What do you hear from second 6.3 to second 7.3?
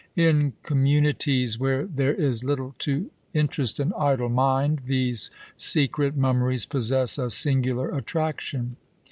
meries possess a